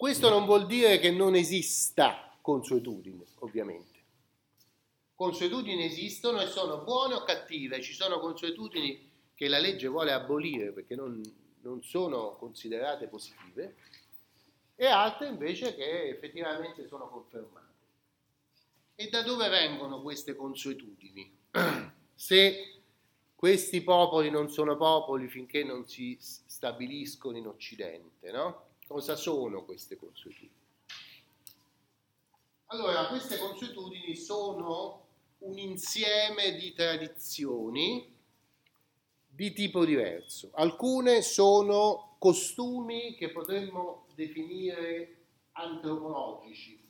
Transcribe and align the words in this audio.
Questo 0.00 0.30
non 0.30 0.46
vuol 0.46 0.64
dire 0.64 0.98
che 0.98 1.10
non 1.10 1.34
esista 1.34 2.34
consuetudine, 2.40 3.22
ovviamente. 3.40 3.98
Consuetudini 5.14 5.84
esistono 5.84 6.40
e 6.40 6.46
sono 6.46 6.78
buone 6.78 7.12
o 7.12 7.22
cattive, 7.22 7.82
ci 7.82 7.92
sono 7.92 8.18
consuetudini 8.18 9.10
che 9.34 9.46
la 9.46 9.58
legge 9.58 9.88
vuole 9.88 10.12
abolire 10.12 10.72
perché 10.72 10.94
non, 10.94 11.20
non 11.60 11.82
sono 11.82 12.34
considerate 12.38 13.08
positive 13.08 13.76
e 14.74 14.86
altre 14.86 15.28
invece 15.28 15.74
che 15.74 16.08
effettivamente 16.08 16.86
sono 16.88 17.06
confermate. 17.06 17.74
E 18.94 19.10
da 19.10 19.20
dove 19.20 19.50
vengono 19.50 20.00
queste 20.00 20.34
consuetudini? 20.34 21.30
Se 22.14 22.80
questi 23.36 23.82
popoli 23.82 24.30
non 24.30 24.50
sono 24.50 24.78
popoli 24.78 25.28
finché 25.28 25.62
non 25.62 25.86
si 25.86 26.16
stabiliscono 26.18 27.36
in 27.36 27.46
Occidente, 27.46 28.30
no? 28.32 28.68
Cosa 28.90 29.14
sono 29.14 29.64
queste 29.64 29.96
consuetudini? 29.96 30.50
Allora, 32.66 33.06
queste 33.06 33.38
consuetudini 33.38 34.16
sono 34.16 35.06
un 35.38 35.56
insieme 35.58 36.56
di 36.56 36.72
tradizioni 36.72 38.12
di 39.28 39.52
tipo 39.52 39.84
diverso. 39.84 40.50
Alcune 40.54 41.22
sono 41.22 42.16
costumi 42.18 43.14
che 43.14 43.30
potremmo 43.30 44.06
definire 44.16 45.18
antropologici, 45.52 46.84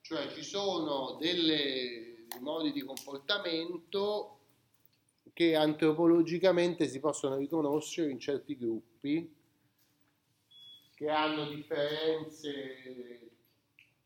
cioè 0.00 0.32
ci 0.34 0.42
sono 0.42 1.16
dei 1.20 2.26
modi 2.40 2.72
di 2.72 2.82
comportamento 2.82 4.38
che 5.32 5.54
antropologicamente 5.56 6.88
si 6.88 7.00
possono 7.00 7.36
riconoscere 7.36 8.10
in 8.10 8.18
certi 8.18 8.56
gruppi 8.56 9.34
che 10.94 11.08
hanno 11.08 11.48
differenze 11.48 13.30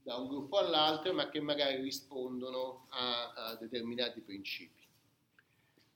da 0.02 0.16
un 0.16 0.28
gruppo 0.28 0.58
all'altro 0.58 1.12
ma 1.12 1.28
che 1.28 1.40
magari 1.40 1.82
rispondono 1.82 2.86
a, 2.90 3.32
a 3.32 3.56
determinati 3.56 4.20
principi. 4.20 4.84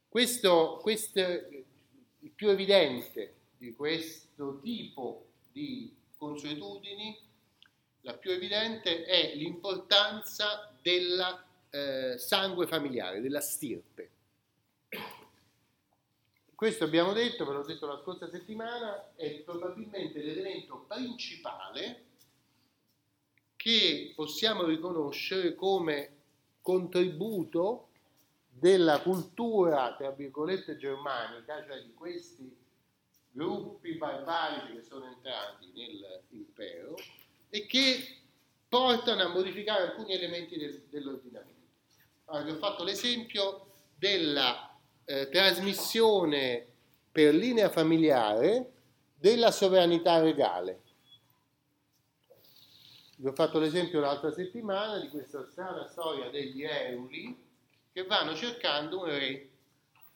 Questo, 0.08 0.78
questo, 0.82 1.20
il 1.20 2.30
più 2.34 2.48
evidente 2.48 3.34
di 3.56 3.72
questo 3.72 4.58
tipo 4.60 5.26
di 5.52 5.94
consuetudini, 6.16 7.16
la 8.02 8.14
più 8.14 8.32
evidente 8.32 9.04
è 9.04 9.34
l'importanza 9.36 10.74
del 10.82 11.44
eh, 11.70 12.18
sangue 12.18 12.66
familiare, 12.66 13.20
della 13.20 13.40
stirpe. 13.40 14.10
Questo 16.60 16.84
abbiamo 16.84 17.14
detto, 17.14 17.46
ve 17.46 17.54
l'ho 17.54 17.62
detto 17.62 17.86
la 17.86 17.98
scorsa 18.02 18.28
settimana, 18.28 19.14
è 19.16 19.30
probabilmente 19.36 20.20
l'elemento 20.20 20.84
principale 20.86 22.04
che 23.56 24.12
possiamo 24.14 24.64
riconoscere 24.64 25.54
come 25.54 26.16
contributo 26.60 27.88
della 28.46 29.00
cultura, 29.00 29.94
tra 29.96 30.10
virgolette, 30.10 30.76
germanica, 30.76 31.64
cioè 31.64 31.82
di 31.82 31.94
questi 31.94 32.54
gruppi 33.30 33.94
barbarici 33.94 34.74
che 34.74 34.82
sono 34.82 35.06
entrati 35.06 35.72
nell'impero 35.74 36.94
e 37.48 37.64
che 37.64 38.18
portano 38.68 39.22
a 39.22 39.28
modificare 39.28 39.84
alcuni 39.84 40.12
elementi 40.12 40.58
del, 40.58 40.82
dell'ordinamento. 40.90 41.68
Allora, 42.26 42.44
vi 42.44 42.50
ho 42.50 42.56
fatto 42.56 42.84
l'esempio 42.84 43.64
della 43.96 44.69
eh, 45.10 45.28
trasmissione 45.28 46.64
per 47.10 47.34
linea 47.34 47.68
familiare 47.68 48.70
della 49.18 49.50
sovranità 49.50 50.20
regale. 50.20 50.82
Vi 53.16 53.26
ho 53.26 53.32
fatto 53.32 53.58
l'esempio 53.58 53.98
l'altra 53.98 54.30
settimana 54.30 55.00
di 55.00 55.08
questa 55.08 55.44
strana 55.50 55.88
storia 55.88 56.30
degli 56.30 56.62
Euli, 56.62 57.36
che 57.92 58.04
vanno 58.04 58.36
cercando 58.36 59.00
un 59.00 59.06
re 59.06 59.48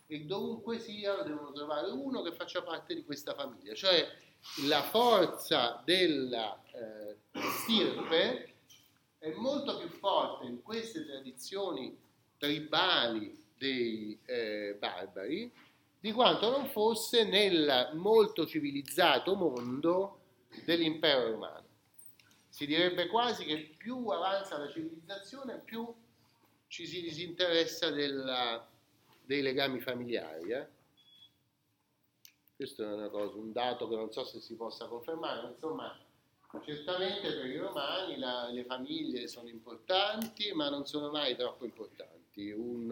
e 0.07 0.21
dovunque 0.21 0.79
sia 0.79 1.23
devono 1.23 1.51
trovare 1.51 1.91
uno 1.91 2.23
che 2.23 2.33
faccia 2.33 2.63
parte 2.63 2.95
di 2.95 3.05
questa 3.05 3.35
famiglia, 3.35 3.75
cioè 3.75 4.07
la 4.69 4.83
forza 4.83 5.83
della 5.85 6.63
eh, 6.71 7.17
stirpe 7.63 8.55
è 9.19 9.33
molto 9.33 9.77
più 9.79 9.89
forte 9.89 10.47
in 10.47 10.63
queste 10.63 11.05
tradizioni 11.05 11.99
tribali 12.39 13.43
dei 13.57 14.19
eh, 14.27 14.77
barbari 14.79 15.51
di 16.05 16.13
quanto 16.13 16.51
non 16.51 16.69
fosse 16.69 17.25
nel 17.25 17.93
molto 17.95 18.47
civilizzato 18.47 19.35
mondo 19.35 20.19
dell'impero 20.65 21.31
romano. 21.31 21.65
Si 22.49 22.67
direbbe 22.67 23.07
quasi 23.07 23.45
che 23.45 23.75
più 23.77 24.09
avanza 24.09 24.59
la 24.59 24.69
civilizzazione, 24.69 25.63
più 25.65 25.93
ci 26.69 26.87
si 26.87 27.01
disinteressa 27.01 27.91
della, 27.91 28.69
dei 29.25 29.43
legami 29.43 29.81
familiari. 29.81 30.51
Eh? 30.51 30.67
Questo 32.55 33.05
è 33.05 33.11
cosa, 33.11 33.37
un 33.37 33.53
dato 33.53 33.89
che 33.89 33.97
non 33.97 34.13
so 34.13 34.25
se 34.25 34.41
si 34.41 34.55
possa 34.57 34.87
confermare, 34.87 35.43
ma 35.43 35.49
insomma, 35.49 35.99
certamente 36.65 37.33
per 37.33 37.47
i 37.47 37.57
romani 37.57 38.19
la, 38.19 38.51
le 38.51 38.65
famiglie 38.65 39.27
sono 39.27 39.49
importanti, 39.49 40.53
ma 40.53 40.69
non 40.69 40.87
sono 40.87 41.11
mai 41.11 41.35
troppo 41.35 41.65
importanti. 41.65 42.14
Un 42.37 42.91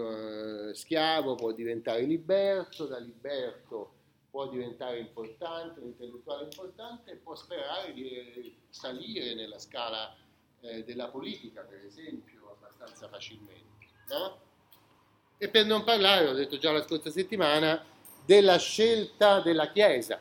uh, 0.70 0.72
schiavo 0.72 1.34
può 1.34 1.52
diventare 1.52 2.02
liberto, 2.02 2.86
da 2.86 2.98
liberto 2.98 3.94
può 4.30 4.48
diventare 4.48 4.98
importante, 4.98 5.80
un 5.80 5.88
intellettuale 5.88 6.44
importante 6.44 7.16
può 7.16 7.34
sperare 7.34 7.92
di 7.92 8.56
salire 8.70 9.34
nella 9.34 9.58
scala 9.58 10.16
eh, 10.60 10.84
della 10.84 11.08
politica, 11.08 11.62
per 11.62 11.84
esempio, 11.84 12.56
abbastanza 12.56 13.08
facilmente 13.08 13.72
no? 14.12 14.40
E 15.38 15.48
per 15.48 15.66
non 15.66 15.82
parlare, 15.82 16.28
ho 16.28 16.34
detto 16.34 16.58
già 16.58 16.70
la 16.70 16.82
scorsa 16.82 17.10
settimana, 17.10 17.84
della 18.24 18.58
scelta 18.58 19.40
della 19.40 19.70
Chiesa, 19.70 20.20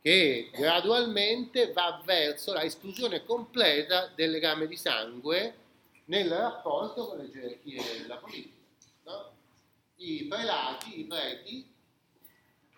che 0.00 0.50
gradualmente 0.54 1.72
va 1.72 2.00
verso 2.04 2.54
la 2.54 2.62
esclusione 2.62 3.24
completa 3.24 4.10
del 4.14 4.30
legame 4.30 4.66
di 4.66 4.76
sangue 4.76 5.66
nel 6.08 6.28
rapporto 6.30 7.06
con 7.06 7.18
le 7.18 7.30
gerarchie 7.30 8.02
della 8.02 8.18
politica. 8.18 8.56
No? 9.04 9.32
I 9.96 10.26
prelati, 10.26 11.00
i 11.00 11.04
preti, 11.04 11.74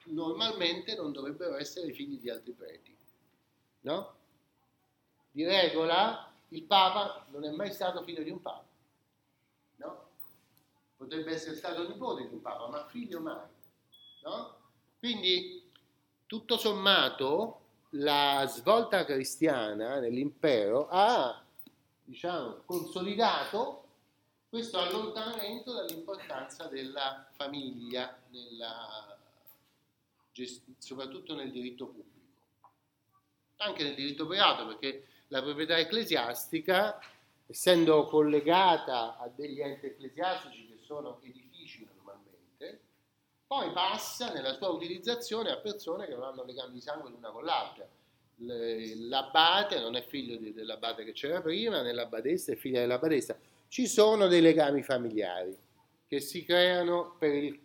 normalmente 0.05 0.95
non 0.95 1.13
dovrebbero 1.13 1.57
essere 1.57 1.93
figli 1.93 2.19
di 2.19 2.31
altri 2.31 2.53
preti. 2.53 2.97
No? 3.81 4.15
Di 5.33 5.45
regola 5.45 6.33
il 6.49 6.63
Papa 6.63 7.27
non 7.31 7.45
è 7.45 7.51
mai 7.51 7.73
stato 7.73 8.03
figlio 8.03 8.23
di 8.23 8.31
un 8.31 8.41
Papa 8.41 8.69
potrebbe 11.01 11.33
essere 11.33 11.57
stato 11.57 11.89
nipote 11.89 12.29
di 12.29 12.35
un 12.35 12.43
papa, 12.43 12.69
ma 12.69 12.87
figlio 12.87 13.21
mai. 13.21 13.41
No? 14.23 14.55
Quindi, 14.99 15.67
tutto 16.27 16.59
sommato, 16.59 17.61
la 17.93 18.45
svolta 18.47 19.07
cristiana 19.07 19.99
nell'impero 19.99 20.89
ha 20.91 21.43
diciamo, 22.11 22.63
consolidato 22.67 23.85
questo 24.49 24.81
allontanamento 24.81 25.73
dall'importanza 25.73 26.67
della 26.67 27.29
famiglia, 27.37 28.19
nella, 28.31 29.17
soprattutto 30.79 31.37
nel 31.37 31.53
diritto 31.53 31.87
pubblico, 31.87 32.71
anche 33.59 33.85
nel 33.85 33.95
diritto 33.95 34.27
privato, 34.27 34.67
perché 34.67 35.07
la 35.29 35.41
proprietà 35.41 35.79
ecclesiastica, 35.79 37.01
essendo 37.47 38.07
collegata 38.07 39.17
a 39.17 39.29
degli 39.29 39.61
enti 39.61 39.87
ecclesiastici 39.87 40.81
sono 40.83 41.21
edifici 41.23 41.89
normalmente, 41.95 42.81
poi 43.47 43.71
passa 43.71 44.33
nella 44.33 44.55
sua 44.55 44.71
utilizzazione 44.71 45.53
a 45.53 45.59
persone 45.59 46.07
che 46.07 46.15
non 46.15 46.25
hanno 46.25 46.43
legami 46.43 46.75
di 46.75 46.81
sangue 46.81 47.11
l'una 47.11 47.31
con 47.31 47.45
l'altra. 47.45 47.89
L'abate 48.43 49.79
non 49.81 49.97
è 49.97 50.03
figlio 50.03 50.39
dell'abate 50.39 51.05
che 51.05 51.13
c'era 51.13 51.41
prima, 51.41 51.83
né 51.83 51.93
l'abbadessa 51.93 52.53
è 52.53 52.57
figlia 52.57 52.81
dell'abbadessa. 52.81 53.39
Ci 53.69 53.87
sono 53.87 54.27
dei 54.27 54.41
legami 54.41 54.83
familiari 54.83 55.57
che 56.07 56.21
si 56.21 56.45
creano 56.45 57.17
per 57.19 57.35
il, 57.35 57.61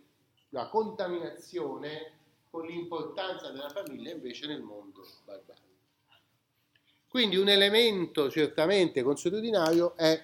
la 0.50 0.68
contaminazione 0.68 2.12
con 2.50 2.66
l'importanza 2.66 3.50
della 3.50 3.70
famiglia 3.70 4.12
invece 4.12 4.46
nel 4.46 4.62
mondo 4.62 5.06
barbarico. 5.24 5.64
Quindi 7.08 7.36
un 7.36 7.48
elemento 7.48 8.30
certamente 8.30 9.02
consuetudinario 9.02 9.96
è 9.96 10.22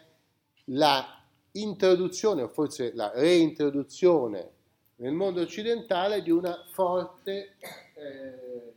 la 0.66 1.24
introduzione 1.52 2.42
o 2.42 2.48
forse 2.48 2.92
la 2.94 3.10
reintroduzione 3.14 4.50
nel 4.96 5.12
mondo 5.12 5.40
occidentale 5.40 6.22
di 6.22 6.30
una 6.30 6.64
forte 6.70 7.56
eh, 7.94 8.71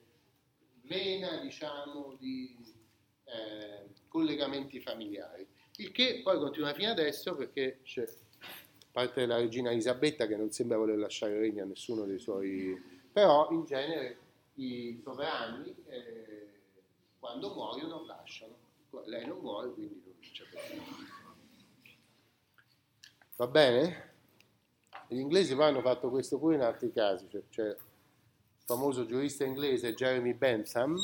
vena 0.87 1.37
diciamo, 1.37 2.15
di 2.19 2.55
eh, 3.25 3.89
collegamenti 4.07 4.79
familiari. 4.79 5.47
Il 5.77 5.91
che 5.91 6.21
poi 6.23 6.37
continua 6.37 6.73
fino 6.73 6.91
adesso 6.91 7.35
perché 7.35 7.79
c'è 7.83 8.05
parte 8.91 9.21
della 9.21 9.37
regina 9.37 9.71
Elisabetta 9.71 10.25
che 10.25 10.37
non 10.37 10.51
sembra 10.51 10.77
voler 10.77 10.97
lasciare 10.97 11.37
regno 11.37 11.63
a 11.63 11.65
nessuno 11.65 12.05
dei 12.05 12.19
suoi, 12.19 12.81
però 13.11 13.49
in 13.51 13.65
genere 13.65 14.17
i 14.55 14.99
sovrani 15.03 15.75
eh, 15.87 16.49
quando 17.19 17.53
muoiono 17.53 18.05
lasciano. 18.05 18.63
Lei 19.07 19.25
non 19.25 19.39
muore, 19.39 19.71
quindi 19.71 20.01
non 20.05 20.13
c'è 20.21 20.45
problema. 20.49 20.83
Va 23.35 23.47
bene? 23.47 24.13
Gli 25.09 25.19
inglesi 25.19 25.53
poi 25.53 25.65
hanno 25.65 25.81
fatto 25.81 26.09
questo 26.09 26.39
pure 26.39 26.55
in 26.55 26.61
altri 26.61 26.93
casi, 26.93 27.27
cioè, 27.29 27.43
cioè 27.49 27.75
famoso 28.65 29.05
giurista 29.05 29.45
inglese 29.45 29.93
Jeremy 29.93 30.33
Bentham 30.33 30.97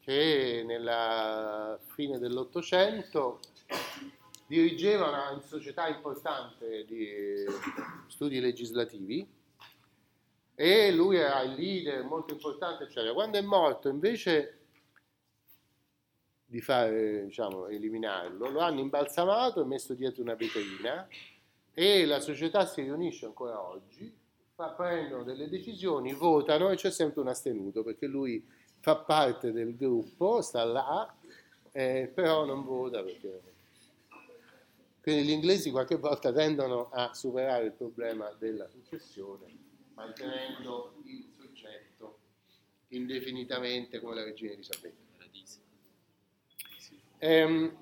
che 0.00 0.64
nella 0.66 1.78
fine 1.94 2.18
dell'Ottocento 2.18 3.40
dirigeva 4.46 5.08
una 5.08 5.42
società 5.44 5.88
importante 5.88 6.84
di 6.86 7.44
studi 8.06 8.40
legislativi 8.40 9.28
e 10.54 10.92
lui 10.92 11.16
era 11.16 11.42
il 11.42 11.52
leader 11.52 12.02
molto 12.04 12.32
importante, 12.32 12.84
eccetera. 12.84 13.12
Quando 13.12 13.36
è 13.36 13.42
morto, 13.42 13.90
invece 13.90 14.60
di 16.46 16.62
fare, 16.62 17.24
diciamo, 17.24 17.66
eliminarlo, 17.66 18.48
lo 18.48 18.60
hanno 18.60 18.80
imbalsamato 18.80 19.60
e 19.60 19.66
messo 19.66 19.92
dietro 19.92 20.22
una 20.22 20.34
vetrina 20.34 21.06
e 21.74 22.06
la 22.06 22.20
società 22.20 22.64
si 22.64 22.80
riunisce 22.80 23.26
ancora 23.26 23.60
oggi, 23.60 24.10
prendono 24.74 25.22
delle 25.22 25.48
decisioni, 25.48 26.14
votano 26.14 26.70
e 26.70 26.76
c'è 26.76 26.90
sempre 26.90 27.20
un 27.20 27.28
astenuto 27.28 27.82
perché 27.82 28.06
lui 28.06 28.42
fa 28.80 28.96
parte 28.96 29.52
del 29.52 29.76
gruppo, 29.76 30.40
sta 30.40 30.64
là, 30.64 31.14
eh, 31.72 32.10
però 32.12 32.44
non 32.44 32.64
vota 32.64 33.02
perché... 33.02 33.54
Quindi 35.02 35.24
gli 35.24 35.30
inglesi 35.30 35.70
qualche 35.70 35.96
volta 35.96 36.32
tendono 36.32 36.88
a 36.90 37.12
superare 37.14 37.66
il 37.66 37.72
problema 37.72 38.32
della 38.38 38.66
successione 38.66 39.64
mantenendo 39.94 40.94
il 41.04 41.24
soggetto 41.36 42.18
indefinitamente 42.88 44.00
come 44.00 44.16
la 44.16 44.24
regina 44.24 44.52
Elisabetta. 44.52 45.04
Ehm, 47.18 47.76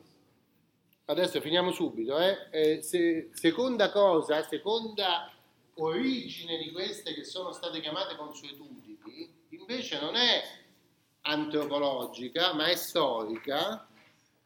adesso 1.06 1.40
finiamo 1.40 1.72
subito. 1.72 2.18
Eh? 2.18 2.36
Eh, 2.50 2.82
se, 2.82 3.30
seconda 3.32 3.90
cosa, 3.90 4.42
seconda 4.42 5.33
origine 5.76 6.58
di 6.58 6.70
queste 6.72 7.14
che 7.14 7.24
sono 7.24 7.52
state 7.52 7.80
chiamate 7.80 8.16
consuetudini, 8.16 9.46
invece 9.50 10.00
non 10.00 10.14
è 10.14 10.42
antropologica, 11.22 12.52
ma 12.52 12.66
è 12.66 12.74
storica, 12.74 13.86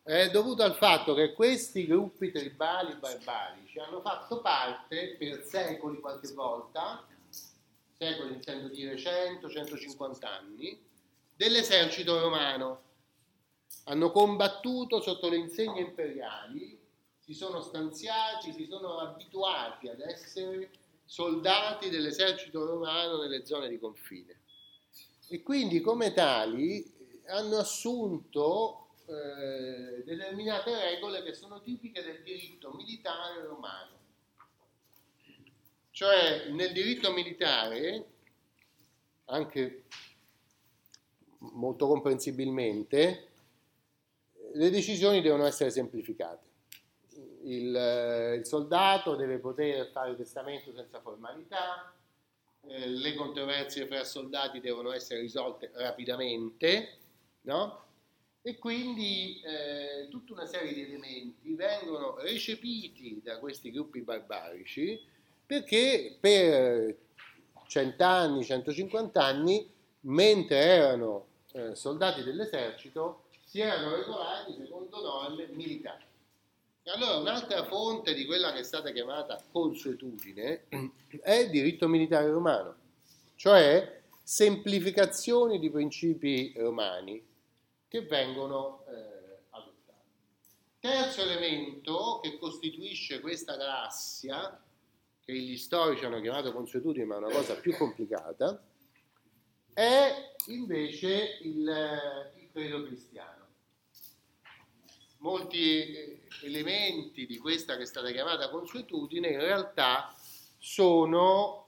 è 0.02 0.30
dovuta 0.30 0.64
al 0.64 0.76
fatto 0.76 1.14
che 1.14 1.34
questi 1.34 1.86
gruppi 1.86 2.30
tribali 2.30 2.94
barbarici 2.94 3.78
hanno 3.78 4.00
fatto 4.00 4.40
parte 4.40 5.16
per 5.18 5.44
secoli 5.44 6.00
qualche 6.00 6.32
volta 6.32 7.06
secoli 7.98 8.34
intendo 8.34 8.68
dire 8.68 8.94
100-150 8.94 10.24
anni, 10.24 10.80
dell'esercito 11.34 12.20
romano. 12.20 12.82
Hanno 13.84 14.12
combattuto 14.12 15.00
sotto 15.00 15.28
le 15.28 15.36
insegne 15.36 15.80
imperiali, 15.80 16.78
si 17.18 17.34
sono 17.34 17.60
stanziati, 17.60 18.52
si 18.52 18.66
sono 18.66 18.98
abituati 18.98 19.88
ad 19.88 20.00
essere 20.00 20.70
soldati 21.08 21.88
dell'esercito 21.88 22.64
romano 22.64 23.18
nelle 23.22 23.44
zone 23.44 23.68
di 23.68 23.78
confine. 23.78 24.42
E 25.28 25.42
quindi 25.42 25.80
come 25.80 26.12
tali 26.12 26.84
hanno 27.26 27.56
assunto 27.56 28.90
eh, 29.06 30.04
determinate 30.04 30.78
regole 30.78 31.22
che 31.22 31.34
sono 31.34 31.60
tipiche 31.60 32.02
del 32.02 32.22
diritto 32.22 32.72
militare 32.72 33.42
romano 33.42 33.96
cioè 35.98 36.48
nel 36.50 36.72
diritto 36.72 37.12
militare, 37.12 38.06
anche 39.24 39.86
molto 41.38 41.88
comprensibilmente, 41.88 43.30
le 44.52 44.70
decisioni 44.70 45.20
devono 45.20 45.44
essere 45.44 45.70
semplificate. 45.70 46.47
Il, 47.48 48.34
il 48.38 48.46
soldato 48.46 49.16
deve 49.16 49.38
poter 49.38 49.90
fare 49.90 50.14
testamento 50.16 50.72
senza 50.72 51.00
formalità, 51.00 51.94
eh, 52.66 52.88
le 52.88 53.14
controversie 53.14 53.86
fra 53.86 54.04
soldati 54.04 54.60
devono 54.60 54.92
essere 54.92 55.20
risolte 55.20 55.70
rapidamente, 55.74 56.98
no? 57.42 57.86
E 58.42 58.58
quindi 58.58 59.40
eh, 59.42 60.08
tutta 60.08 60.32
una 60.32 60.46
serie 60.46 60.72
di 60.72 60.82
elementi 60.82 61.54
vengono 61.54 62.16
recepiti 62.18 63.20
da 63.22 63.38
questi 63.38 63.70
gruppi 63.70 64.00
barbarici 64.00 65.00
perché 65.44 66.16
per 66.20 66.94
cent'anni, 67.66 68.44
150 68.44 69.24
anni, 69.24 69.66
mentre 70.00 70.56
erano 70.56 71.26
eh, 71.52 71.74
soldati 71.74 72.22
dell'esercito, 72.22 73.24
si 73.44 73.60
erano 73.60 73.96
regolati 73.96 74.54
secondo 74.54 75.00
norme 75.00 75.46
militari. 75.52 76.04
Allora 76.88 77.16
un'altra 77.16 77.64
fonte 77.64 78.14
di 78.14 78.24
quella 78.24 78.52
che 78.52 78.60
è 78.60 78.64
stata 78.64 78.90
chiamata 78.92 79.42
consuetudine 79.52 80.68
è 81.20 81.34
il 81.34 81.50
diritto 81.50 81.86
militare 81.86 82.30
romano, 82.30 82.76
cioè 83.34 84.00
semplificazioni 84.22 85.58
di 85.58 85.70
principi 85.70 86.54
romani 86.56 87.22
che 87.86 88.02
vengono 88.02 88.86
eh, 88.88 89.42
adottati. 89.50 90.08
Terzo 90.80 91.20
elemento 91.20 92.20
che 92.22 92.38
costituisce 92.38 93.20
questa 93.20 93.56
galassia 93.56 94.58
che 95.20 95.32
gli 95.34 95.58
storici 95.58 96.06
hanno 96.06 96.22
chiamato 96.22 96.52
consuetudine, 96.52 97.04
ma 97.04 97.16
è 97.16 97.18
una 97.18 97.30
cosa 97.30 97.54
più 97.56 97.76
complicata, 97.76 98.62
è 99.74 100.34
invece 100.46 101.38
il, 101.42 101.68
il 102.38 102.48
credo 102.50 102.82
cristiano. 102.84 103.37
Molti 105.18 105.94
eh, 105.94 106.20
elementi 106.42 107.26
di 107.26 107.38
questa 107.38 107.76
che 107.76 107.82
è 107.82 107.86
stata 107.86 108.10
chiamata 108.10 108.50
consuetudine 108.50 109.28
in 109.28 109.40
realtà 109.40 110.14
sono, 110.58 111.66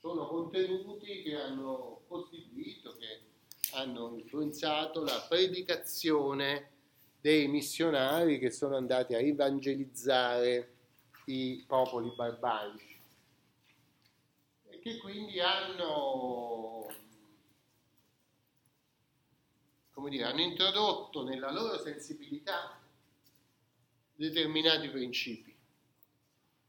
sono 0.00 0.26
contenuti 0.26 1.22
che 1.22 1.36
hanno 1.36 2.02
costituito, 2.06 2.96
che 2.96 3.32
hanno 3.72 4.16
influenzato 4.16 5.02
la 5.02 5.24
predicazione 5.28 6.70
dei 7.20 7.48
missionari 7.48 8.38
che 8.38 8.50
sono 8.50 8.76
andati 8.76 9.14
a 9.14 9.18
evangelizzare 9.18 10.72
i 11.26 11.64
popoli 11.66 12.12
barbarici. 12.14 13.00
E 14.68 14.78
che 14.78 14.98
quindi 14.98 15.40
hanno, 15.40 16.86
come 19.94 20.10
dire, 20.10 20.24
hanno 20.24 20.42
introdotto 20.42 21.24
nella 21.24 21.50
loro 21.50 21.78
sensibilità 21.78 22.78
determinati 24.14 24.88
principi 24.90 25.54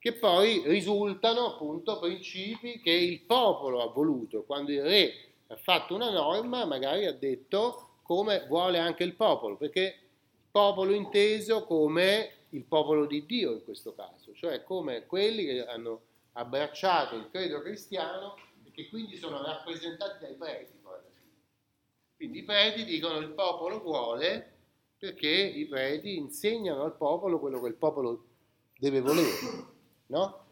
che 0.05 0.13
poi 0.13 0.62
risultano 0.67 1.48
appunto 1.48 1.98
principi 1.98 2.79
che 2.79 2.91
il 2.91 3.22
popolo 3.22 3.82
ha 3.82 3.91
voluto. 3.91 4.44
Quando 4.44 4.72
il 4.72 4.84
re 4.84 5.13
ha 5.48 5.55
fatto 5.55 5.96
una 5.96 6.12
norma, 6.12 6.63
magari 6.63 7.08
ha 7.08 7.12
detto 7.12 8.01
come 8.03 8.46
vuole 8.46 8.77
anche 8.77 9.03
il 9.03 9.15
popolo, 9.15 9.58
perché 9.58 9.82
il 9.82 10.50
popolo 10.51 10.94
inteso 10.94 11.63
come 11.63 12.29
il 12.50 12.65
popolo 12.65 13.08
di 13.08 13.25
Dio 13.25 13.53
in 13.53 13.63
questo 13.63 13.96
caso, 13.96 14.32
cioè 14.36 14.63
come 14.63 15.08
quelli 15.08 15.44
che 15.44 15.65
hanno 15.65 16.01
abbracciato 16.34 17.15
il 17.15 17.27
credo 17.32 17.63
cristiano 17.63 18.36
e 18.63 18.70
che 18.70 18.88
quindi 18.89 19.17
sono 19.17 19.41
rappresentati 19.41 20.20
dai 20.24 20.36
preti. 20.36 20.75
Quindi 22.15 22.39
i 22.39 22.43
preti 22.43 22.86
dicono 22.86 23.17
il 23.17 23.29
popolo 23.29 23.81
vuole 23.81 24.53
perché 24.98 25.29
i 25.29 25.65
preti 25.65 26.15
insegnano 26.15 26.84
al 26.84 26.95
popolo 26.95 27.39
quello 27.39 27.62
che 27.62 27.67
il 27.67 27.75
popolo 27.75 28.25
deve 28.77 29.01
volere, 29.01 29.67
no? 30.07 30.45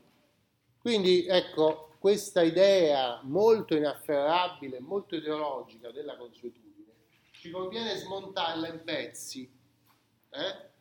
Quindi 0.79 1.25
ecco, 1.25 1.95
questa 1.99 2.41
idea 2.41 3.21
molto 3.23 3.75
inafferrabile, 3.75 4.79
molto 4.81 5.15
ideologica 5.15 5.91
della 5.91 6.17
consuetudine, 6.17 6.91
ci 7.31 7.49
conviene 7.49 7.95
smontarla 7.95 8.67
in 8.67 8.83
pezzi, 8.83 9.49
eh? 10.29 10.71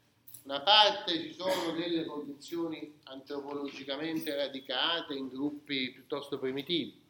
una 0.43 0.61
parte 0.63 1.21
ci 1.21 1.33
sono 1.33 1.73
delle 1.73 2.05
condizioni 2.05 2.99
antropologicamente 3.05 4.35
radicate 4.35 5.15
in 5.15 5.29
gruppi 5.29 5.93
piuttosto 5.93 6.39
primitivi, 6.39 7.01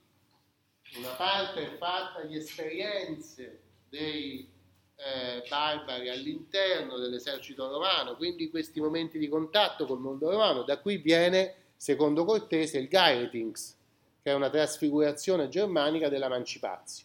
una 0.96 1.14
parte 1.14 1.72
è 1.72 1.76
fatta 1.78 2.22
di 2.22 2.36
esperienze 2.36 3.61
dei 3.92 4.48
eh, 4.96 5.44
barbari 5.50 6.08
all'interno 6.08 6.96
dell'esercito 6.96 7.68
romano, 7.68 8.16
quindi 8.16 8.48
questi 8.48 8.80
momenti 8.80 9.18
di 9.18 9.28
contatto 9.28 9.84
col 9.84 10.00
mondo 10.00 10.30
romano, 10.30 10.62
da 10.62 10.78
qui 10.78 10.96
viene, 10.96 11.54
secondo 11.76 12.24
Cortese, 12.24 12.78
il 12.78 12.88
Gairetings, 12.88 13.76
che 14.22 14.30
è 14.30 14.34
una 14.34 14.48
trasfigurazione 14.48 15.48
germanica 15.48 16.08
dell'emancipazio. 16.08 17.04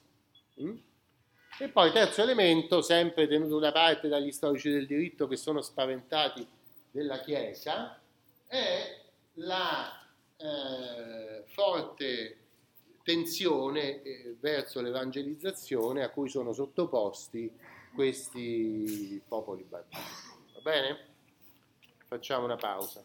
Mm? 0.62 0.78
E 1.60 1.68
poi 1.68 1.92
terzo 1.92 2.22
elemento, 2.22 2.82
sempre 2.82 3.28
tenuto 3.28 3.60
da 3.60 3.74
parte 3.74 4.08
dagli 4.08 4.32
storici 4.32 4.70
del 4.70 4.88
diritto 4.88 5.28
che 5.28 5.36
sono 5.36 5.62
spaventati 5.62 6.48
della 6.90 7.20
Chiesa, 7.20 8.00
è 8.46 9.02
la 9.34 10.08
eh, 10.38 11.44
forte 11.48 12.38
tensione 13.08 14.02
eh, 14.02 14.36
verso 14.38 14.82
l'evangelizzazione 14.82 16.04
a 16.04 16.10
cui 16.10 16.28
sono 16.28 16.52
sottoposti 16.52 17.50
questi 17.96 19.22
popoli 19.26 19.64
barbari. 19.64 20.04
Va 20.56 20.60
bene? 20.62 21.06
Facciamo 22.06 22.44
una 22.44 22.58
pausa. 22.58 23.02